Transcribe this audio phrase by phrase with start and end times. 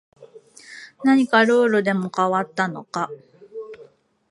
[1.03, 3.11] 何かルールでも変わったのか